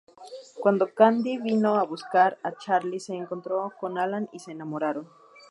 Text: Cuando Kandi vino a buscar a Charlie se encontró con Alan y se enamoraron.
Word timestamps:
Cuando 0.59 0.91
Kandi 0.95 1.37
vino 1.37 1.75
a 1.77 1.83
buscar 1.83 2.39
a 2.41 2.53
Charlie 2.53 2.99
se 2.99 3.13
encontró 3.13 3.71
con 3.79 3.99
Alan 3.99 4.29
y 4.33 4.39
se 4.39 4.51
enamoraron. 4.51 5.07